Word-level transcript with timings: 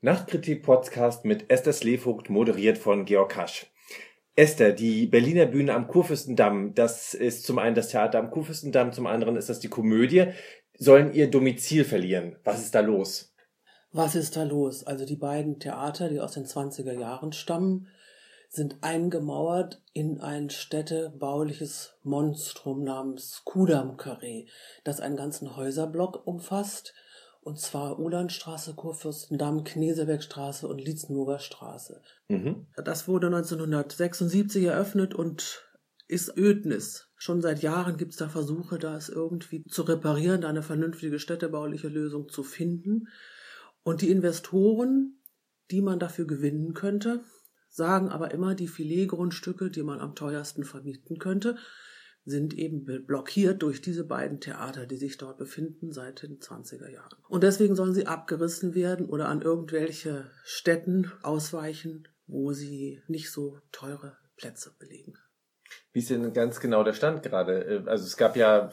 Nachtkritik-Podcast 0.00 1.24
mit 1.24 1.50
Esther 1.50 1.72
Slevogt, 1.72 2.30
moderiert 2.30 2.78
von 2.78 3.04
Georg 3.04 3.32
Kasch. 3.32 3.66
Esther, 4.36 4.72
die 4.72 5.06
Berliner 5.06 5.46
Bühne 5.46 5.74
am 5.74 5.88
Kurfürstendamm, 5.88 6.72
das 6.72 7.14
ist 7.14 7.44
zum 7.44 7.58
einen 7.58 7.74
das 7.74 7.88
Theater 7.88 8.20
am 8.20 8.30
Kurfürstendamm, 8.30 8.92
zum 8.92 9.08
anderen 9.08 9.34
ist 9.34 9.48
das 9.48 9.58
die 9.58 9.68
Komödie, 9.68 10.26
sollen 10.78 11.12
ihr 11.12 11.28
Domizil 11.28 11.84
verlieren. 11.84 12.36
Was 12.44 12.60
ist 12.60 12.76
da 12.76 12.80
los? 12.80 13.34
Was 13.90 14.14
ist 14.14 14.36
da 14.36 14.44
los? 14.44 14.86
Also 14.86 15.04
die 15.04 15.16
beiden 15.16 15.58
Theater, 15.58 16.08
die 16.08 16.20
aus 16.20 16.34
den 16.34 16.44
20er 16.44 16.92
Jahren 16.92 17.32
stammen, 17.32 17.88
sind 18.48 18.76
eingemauert 18.82 19.82
in 19.94 20.20
ein 20.20 20.50
städtebauliches 20.50 21.98
Monstrum 22.04 22.84
namens 22.84 23.42
Kudam-Karree, 23.44 24.46
das 24.84 25.00
einen 25.00 25.16
ganzen 25.16 25.56
Häuserblock 25.56 26.24
umfasst, 26.24 26.94
und 27.40 27.58
zwar 27.58 27.98
Ulandstraße, 27.98 28.74
Kurfürstendamm, 28.74 29.64
Knesebergstraße 29.64 30.66
und 30.68 30.78
Lietzenburger 30.78 31.38
Straße. 31.38 32.02
Mhm. 32.28 32.66
Das 32.76 33.08
wurde 33.08 33.28
1976 33.28 34.64
eröffnet 34.64 35.14
und 35.14 35.64
ist 36.08 36.36
Ödnis. 36.36 37.10
Schon 37.16 37.42
seit 37.42 37.62
Jahren 37.62 37.96
gibt 37.96 38.12
es 38.12 38.18
da 38.18 38.28
Versuche, 38.28 38.78
das 38.78 39.08
irgendwie 39.08 39.64
zu 39.64 39.82
reparieren, 39.82 40.40
da 40.40 40.48
eine 40.48 40.62
vernünftige 40.62 41.18
städtebauliche 41.18 41.88
Lösung 41.88 42.28
zu 42.28 42.42
finden. 42.42 43.08
Und 43.82 44.02
die 44.02 44.10
Investoren, 44.10 45.22
die 45.70 45.82
man 45.82 45.98
dafür 45.98 46.26
gewinnen 46.26 46.74
könnte, 46.74 47.22
sagen 47.68 48.08
aber 48.08 48.30
immer, 48.32 48.54
die 48.54 48.68
Filetgrundstücke, 48.68 49.70
die 49.70 49.82
man 49.82 50.00
am 50.00 50.14
teuersten 50.14 50.64
vermieten 50.64 51.18
könnte, 51.18 51.56
sind 52.28 52.54
eben 52.54 52.84
blockiert 53.06 53.62
durch 53.62 53.80
diese 53.80 54.04
beiden 54.04 54.40
Theater, 54.40 54.86
die 54.86 54.96
sich 54.96 55.16
dort 55.16 55.38
befinden 55.38 55.92
seit 55.92 56.22
den 56.22 56.38
20er 56.38 56.88
Jahren. 56.88 57.16
Und 57.28 57.42
deswegen 57.42 57.74
sollen 57.74 57.94
sie 57.94 58.06
abgerissen 58.06 58.74
werden 58.74 59.06
oder 59.06 59.28
an 59.28 59.40
irgendwelche 59.40 60.30
Städten 60.44 61.10
ausweichen, 61.22 62.06
wo 62.26 62.52
sie 62.52 63.02
nicht 63.08 63.30
so 63.30 63.58
teure 63.72 64.18
Plätze 64.36 64.74
belegen. 64.78 65.14
Wie 65.92 66.00
ist 66.00 66.10
denn 66.10 66.32
ganz 66.32 66.60
genau 66.60 66.84
der 66.84 66.92
Stand 66.92 67.22
gerade? 67.22 67.84
Also 67.86 68.04
es 68.04 68.16
gab 68.16 68.36
ja 68.36 68.70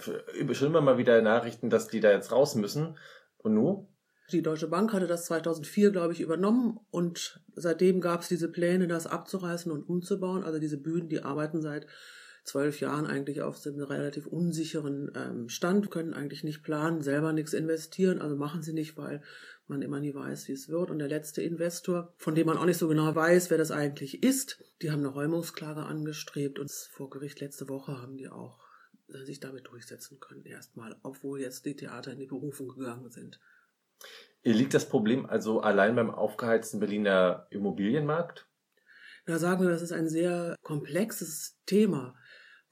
schon 0.52 0.68
immer 0.68 0.82
mal 0.82 0.98
wieder 0.98 1.22
Nachrichten, 1.22 1.70
dass 1.70 1.88
die 1.88 2.00
da 2.02 2.12
jetzt 2.12 2.32
raus 2.32 2.56
müssen. 2.56 2.98
Und 3.38 3.54
nun? 3.54 3.88
Die 4.32 4.42
Deutsche 4.42 4.68
Bank 4.68 4.92
hatte 4.92 5.08
das 5.08 5.26
2004, 5.26 5.92
glaube 5.92 6.14
ich, 6.14 6.20
übernommen 6.20 6.80
und 6.90 7.42
seitdem 7.54 8.02
gab 8.02 8.22
es 8.22 8.28
diese 8.28 8.52
Pläne, 8.52 8.88
das 8.88 9.06
abzureißen 9.06 9.72
und 9.72 9.84
umzubauen. 9.84 10.44
Also 10.44 10.60
diese 10.60 10.78
Bühnen, 10.78 11.10
die 11.10 11.22
arbeiten 11.22 11.62
seit 11.62 11.86
zwölf 12.46 12.80
Jahren 12.80 13.08
eigentlich 13.08 13.42
auf 13.42 13.66
einem 13.66 13.82
relativ 13.82 14.28
unsicheren 14.28 15.12
ähm, 15.16 15.50
Stand, 15.50 15.92
können 15.92 16.14
eigentlich 16.14 16.44
nicht 16.44 16.64
planen, 16.64 17.02
selber 17.02 17.34
nichts 17.34 17.54
investieren, 17.54 18.22
also 18.22 18.36
machen 18.36 18.62
sie 18.62 18.74
nicht, 18.74 18.98
weil 18.98 19.22
man 19.68 19.82
immer 19.82 20.00
nie 20.00 20.14
weiß, 20.14 20.48
wie 20.48 20.54
es 20.54 20.70
wird. 20.70 20.92
Und 20.92 21.00
der 21.00 21.08
letzte 21.08 21.42
Investor, 21.42 22.14
von 22.18 22.36
dem 22.36 22.46
man 22.46 22.58
auch 22.58 22.66
nicht 22.66 22.78
so 22.78 22.88
genau 22.88 23.14
weiß, 23.14 23.50
wer 23.50 23.58
das 23.58 23.72
eigentlich 23.72 24.24
ist, 24.24 24.64
die 24.82 24.92
haben 24.92 25.00
eine 25.00 25.08
Räumungsklage 25.08 25.82
angestrebt 25.82 26.60
und 26.60 26.72
vor 26.72 27.10
Gericht 27.10 27.42
letzte 27.42 27.68
Woche 27.68 28.00
haben 28.00 28.18
die 28.18 28.30
auch 28.30 28.60
äh, 29.10 29.26
sich 29.26 29.40
damit 29.40 29.68
durchsetzen 29.68 30.20
können, 30.20 30.46
erstmal, 30.46 30.96
obwohl 31.02 31.42
jetzt 31.42 31.66
die 31.66 31.76
Theater 31.76 32.12
in 32.12 32.20
die 32.20 32.28
Berufung 32.28 32.70
gegangen 32.70 33.10
sind. 33.10 33.40
Liegt 34.44 34.76
das 34.76 34.88
Problem 34.88 35.26
also 35.26 35.62
allein 35.62 35.96
beim 35.96 36.12
aufgeheizten 36.12 36.80
Berliner 36.80 37.48
Immobilienmarkt? 37.50 38.46
Da 39.26 39.40
sagen 39.40 39.64
wir, 39.64 39.70
das 39.70 39.82
ist 39.82 39.92
ein 39.92 40.08
sehr 40.08 40.56
komplexes 40.62 41.58
Thema. 41.66 42.16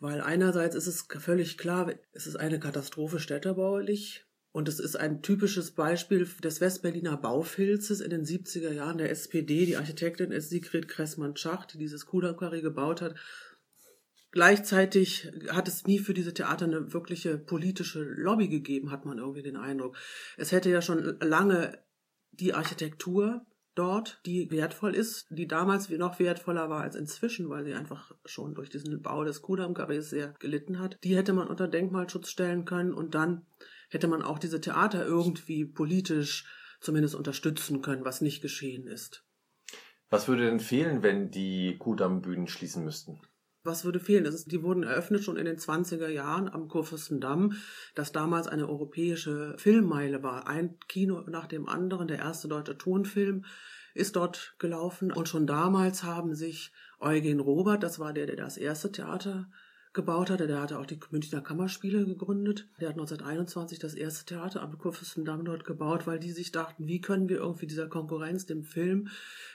Weil 0.04 0.20
einerseits 0.20 0.76
ist 0.76 0.88
es 0.88 1.08
völlig 1.08 1.58
klar, 1.58 1.90
es 2.12 2.28
ist 2.28 2.36
eine 2.36 2.60
Katastrophe 2.60 3.22
städtebaulich 3.22 4.26
und 4.52 4.68
es 4.68 4.82
ist 4.82 4.98
ein 4.98 5.22
typisches 5.22 5.72
Beispiel 5.72 6.28
des 6.44 6.60
Westberliner 6.60 7.16
Baufilzes 7.16 8.02
in 8.02 8.10
den 8.10 8.26
70er 8.26 8.74
Jahren 8.74 8.98
der 8.98 9.12
SPD. 9.12 9.66
Die 9.66 9.78
Architektin 9.78 10.34
ist 10.34 10.50
Sigrid 10.50 10.90
Kressmann-Schacht, 10.90 11.74
die 11.74 11.78
dieses 11.78 12.06
Kudakarree 12.06 12.60
gebaut 12.60 13.02
hat. 13.02 13.16
Gleichzeitig 14.32 15.32
hat 15.48 15.70
es 15.70 15.86
nie 15.86 16.00
für 16.00 16.14
diese 16.14 16.34
Theater 16.34 16.66
eine 16.66 16.92
wirkliche 16.92 17.38
politische 17.38 18.04
Lobby 18.04 18.50
gegeben, 18.50 18.92
hat 18.92 19.06
man 19.06 19.20
irgendwie 19.20 19.44
den 19.44 19.56
Eindruck. 19.56 19.96
Es 20.36 20.52
hätte 20.52 20.70
ja 20.70 20.82
schon 20.82 21.18
lange 21.22 21.82
die 22.32 22.54
Architektur 22.54 23.46
dort, 23.76 24.20
die 24.26 24.50
wertvoll 24.52 24.96
ist, 24.96 25.28
die 25.30 25.48
damals 25.48 25.90
noch 25.90 26.20
wertvoller 26.20 26.70
war 26.70 26.82
als 26.82 26.96
inzwischen, 26.96 27.50
weil 27.50 27.64
sie 27.66 27.74
einfach 27.74 28.12
schon 28.26 28.56
durch 28.56 28.70
diesen 28.70 29.02
Bau 29.02 29.24
des 29.24 29.42
Kudam-Karrees 29.42 30.10
sehr 30.10 30.34
gelitten 30.40 30.80
hat. 30.80 30.98
Die 31.04 31.16
hätte 31.16 31.34
man 31.34 31.48
unter 31.48 31.68
Denkmalschutz 31.68 32.30
stellen 32.30 32.66
können 32.66 32.94
und 32.94 33.16
dann 33.16 33.46
hätte 33.90 34.08
man 34.08 34.22
auch 34.22 34.40
diese 34.40 34.62
Theater 34.62 35.06
irgendwie 35.06 35.66
politisch 35.66 36.46
zumindest 36.80 37.16
unterstützen 37.16 37.82
können, 37.82 38.06
was 38.06 38.22
nicht 38.22 38.42
geschehen 38.42 38.88
ist. 38.88 39.26
Was 40.10 40.28
würde 40.28 40.46
denn 40.46 40.60
fehlen, 40.60 41.02
wenn 41.02 41.32
die 41.32 41.78
Kudam-Bühnen 41.80 42.48
schließen 42.48 42.84
müssten? 42.84 43.22
Was 43.66 43.86
würde 43.86 44.02
fehlen? 44.02 44.26
Ist, 44.26 44.52
die 44.52 44.62
wurden 44.62 44.84
eröffnet 44.84 45.24
schon 45.24 45.38
in 45.38 45.46
den 45.46 45.58
20er 45.58 46.10
Jahren 46.10 46.50
am 46.50 46.68
Kurfürstendamm, 46.68 47.54
das 47.96 48.12
damals 48.12 48.48
eine 48.48 48.68
europäische 48.68 49.56
Filmmeile 49.58 50.22
war. 50.22 50.48
Ein 50.48 50.78
Kino 50.90 51.22
nach 51.30 51.48
dem 51.48 51.70
anderen, 51.70 52.10
der 52.10 52.20
erste 52.20 52.50
deutsche 52.50 52.78
Tonfilm 52.78 53.46
ist 53.94 54.18
dort 54.18 54.56
gelaufen. 54.60 55.14
Und 55.14 55.30
schon 55.30 55.48
damals 55.48 56.04
haben 56.04 56.36
sich 56.36 56.74
Eugen 57.00 57.40
Robert, 57.40 57.84
das 57.84 58.00
war 58.00 58.12
der, 58.12 58.26
der 58.26 58.36
das 58.36 58.58
erste 58.58 58.92
Theater 58.92 59.50
gebaut 59.94 60.30
hatte. 60.30 60.48
Der 60.48 60.62
hatte 60.62 60.80
auch 60.80 60.86
die 60.86 61.00
Münchner 61.12 61.42
Kammerspiele 61.42 62.06
gegründet. 62.06 62.68
Der 62.80 62.90
hat 62.90 62.96
1921 62.96 63.80
das 63.80 63.94
erste 63.94 64.26
Theater 64.26 64.62
am 64.62 64.78
Kurfürstendamm 64.78 65.46
dort 65.46 65.66
gebaut, 65.66 66.08
weil 66.08 66.20
die 66.20 66.32
sich 66.32 66.52
dachten, 66.52 66.88
wie 66.88 67.02
können 67.02 67.30
wir 67.30 67.38
irgendwie 67.38 67.68
dieser 67.68 67.88
Konkurrenz, 67.88 68.46
dem 68.46 68.64
Film, 68.64 69.10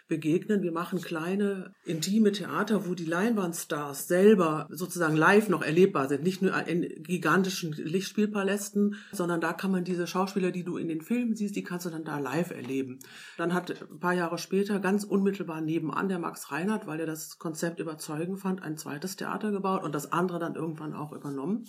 begegnen. 0.09 0.63
Wir 0.63 0.73
machen 0.73 1.01
kleine, 1.01 1.75
intime 1.85 2.33
Theater, 2.33 2.87
wo 2.87 2.95
die 2.95 3.05
Leinwandstars 3.05 4.09
selber 4.09 4.67
sozusagen 4.71 5.17
live 5.17 5.49
noch 5.49 5.63
erlebbar 5.63 6.09
sind. 6.09 6.23
Nicht 6.23 6.43
nur 6.43 6.55
in 6.67 7.03
gigantischen 7.03 7.73
Lichtspielpalästen, 7.73 8.97
sondern 9.13 9.41
da 9.41 9.53
kann 9.53 9.71
man 9.71 9.85
diese 9.85 10.07
Schauspieler, 10.07 10.51
die 10.51 10.65
du 10.65 10.79
in 10.79 10.89
den 10.89 11.03
Filmen 11.03 11.37
siehst, 11.37 11.57
die 11.57 11.63
kannst 11.63 11.87
du 11.87 11.91
dann 11.91 12.05
da 12.05 12.19
live 12.19 12.51
erleben. 12.51 12.99
Dann 13.37 13.53
hat 13.53 13.83
ein 13.83 14.01
paar 14.01 14.15
Jahre 14.15 14.39
später 14.39 14.81
ganz 14.81 15.05
unmittelbar 15.05 15.61
nebenan 15.61 16.09
der 16.09 16.19
Max 16.19 16.51
Reinhardt, 16.51 16.87
weil 16.87 17.01
er 17.01 17.07
das 17.07 17.39
Konzept 17.39 17.79
überzeugend 17.79 18.41
fand, 18.41 18.63
ein 18.63 18.79
zweites 18.79 19.17
Theater 19.17 19.53
gebaut 19.53 19.85
und 19.85 19.95
das 19.95 20.11
andere 20.13 20.28
dann 20.37 20.55
irgendwann 20.55 20.95
auch 20.95 21.13
übernommen. 21.13 21.67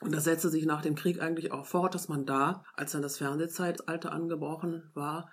Und 0.00 0.12
das 0.12 0.24
setzte 0.24 0.48
sich 0.48 0.64
nach 0.64 0.82
dem 0.82 0.94
Krieg 0.94 1.20
eigentlich 1.20 1.52
auch 1.52 1.66
fort, 1.66 1.94
dass 1.94 2.08
man 2.08 2.24
da, 2.24 2.64
als 2.74 2.92
dann 2.92 3.02
das 3.02 3.18
Fernsehzeitalter 3.18 4.12
angebrochen 4.12 4.90
war, 4.94 5.30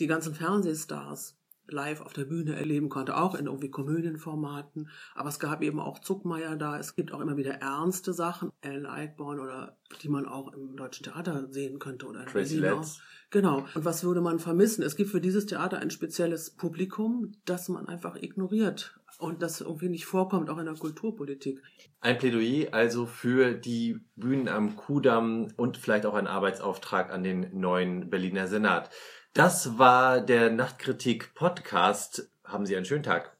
die 0.00 0.06
ganzen 0.06 0.34
Fernsehstars 0.34 1.37
live 1.70 2.00
auf 2.00 2.12
der 2.12 2.24
Bühne 2.24 2.54
erleben 2.56 2.88
konnte, 2.88 3.16
auch 3.16 3.34
in 3.34 3.46
irgendwie 3.46 3.70
Komödienformaten. 3.70 4.88
Aber 5.14 5.28
es 5.28 5.38
gab 5.38 5.62
eben 5.62 5.80
auch 5.80 5.98
Zuckmeier 6.00 6.56
da. 6.56 6.78
Es 6.78 6.96
gibt 6.96 7.12
auch 7.12 7.20
immer 7.20 7.36
wieder 7.36 7.54
ernste 7.54 8.12
Sachen, 8.12 8.50
Ellen 8.60 8.86
Eichborn 8.86 9.40
oder 9.40 9.78
die 10.02 10.08
man 10.08 10.26
auch 10.26 10.52
im 10.52 10.76
Deutschen 10.76 11.04
Theater 11.04 11.48
sehen 11.50 11.78
könnte 11.78 12.06
oder 12.06 12.20
in 12.20 12.26
Tracy 12.26 12.58
Letts. 12.58 13.00
Genau. 13.30 13.66
Und 13.74 13.84
was 13.84 14.04
würde 14.04 14.20
man 14.20 14.38
vermissen? 14.38 14.82
Es 14.82 14.96
gibt 14.96 15.10
für 15.10 15.20
dieses 15.20 15.46
Theater 15.46 15.78
ein 15.78 15.90
spezielles 15.90 16.50
Publikum, 16.50 17.32
das 17.44 17.68
man 17.68 17.86
einfach 17.86 18.16
ignoriert 18.16 18.98
und 19.18 19.42
das 19.42 19.60
irgendwie 19.60 19.88
nicht 19.88 20.06
vorkommt, 20.06 20.48
auch 20.48 20.58
in 20.58 20.66
der 20.66 20.74
Kulturpolitik. 20.74 21.60
Ein 22.00 22.18
Plädoyer 22.18 22.72
also 22.72 23.06
für 23.06 23.52
die 23.52 24.00
Bühnen 24.16 24.48
am 24.48 24.76
Kudamm 24.76 25.48
und 25.56 25.76
vielleicht 25.76 26.06
auch 26.06 26.14
ein 26.14 26.26
Arbeitsauftrag 26.26 27.12
an 27.12 27.22
den 27.22 27.58
neuen 27.58 28.08
Berliner 28.08 28.46
Senat. 28.46 28.90
Das 29.34 29.78
war 29.78 30.20
der 30.20 30.50
Nachtkritik 30.50 31.34
Podcast. 31.34 32.30
Haben 32.44 32.66
Sie 32.66 32.76
einen 32.76 32.86
schönen 32.86 33.02
Tag. 33.02 33.36